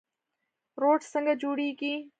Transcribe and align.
روټ 0.81 1.01
څنګه 1.13 1.33
جوړیږي؟ 1.41 1.93